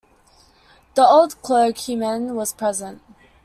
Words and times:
The 0.95 1.05
old 1.07 1.39
clergyman 1.43 2.33
was 2.35 2.53
present. 2.53 3.03